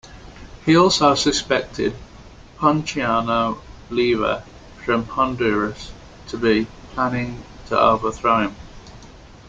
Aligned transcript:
He 0.65 0.75
also 0.75 1.13
suspected 1.13 1.93
Ponciano 2.57 3.61
Leiva 3.91 4.41
from 4.83 5.05
Honduras 5.05 5.91
to 6.29 6.37
be 6.39 6.65
planning 6.95 7.43
to 7.67 7.79
overthrow 7.79 8.45
him. 8.47 8.55